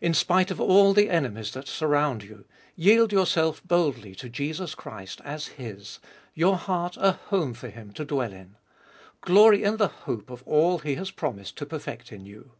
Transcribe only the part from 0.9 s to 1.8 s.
the enemies that